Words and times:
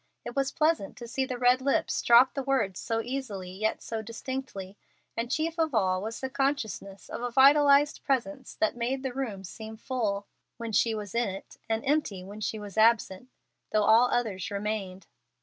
It 0.25 0.35
was 0.35 0.51
pleasant 0.51 0.97
to 0.97 1.07
see 1.07 1.25
the 1.25 1.37
red 1.37 1.61
lips 1.61 2.01
drop 2.01 2.33
the 2.33 2.41
words 2.41 2.79
so 2.79 3.01
easily 3.01 3.51
yet 3.51 3.83
so 3.83 4.01
distinctly, 4.01 4.75
and 5.15 5.29
chief 5.29 5.59
of 5.59 5.75
all 5.75 6.01
was 6.01 6.21
the 6.21 6.27
consciousness 6.31 7.07
of 7.07 7.21
a 7.21 7.29
vitalized 7.29 8.03
presence 8.03 8.55
that 8.55 8.75
made 8.75 9.03
the 9.03 9.13
room 9.13 9.43
seem 9.43 9.77
full 9.77 10.25
when 10.57 10.71
she 10.71 10.95
was 10.95 11.13
in 11.13 11.29
it, 11.29 11.59
and 11.69 11.85
empty 11.85 12.23
when 12.23 12.41
she 12.41 12.57
was 12.57 12.79
absent, 12.79 13.29
though 13.69 13.83
all 13.83 14.07
others 14.07 14.49
remained. 14.49 15.05